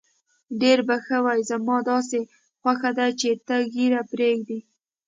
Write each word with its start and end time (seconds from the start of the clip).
ډېر 0.61 0.79
به 0.87 0.95
ښه 1.05 1.17
وي، 1.25 1.39
زما 1.49 1.77
داسې 1.91 2.19
خوښه 2.59 2.91
ده 2.97 3.07
چې 3.19 3.29
ته 3.47 3.55
ږیره 3.73 4.01
پرېږدې. 4.11 4.59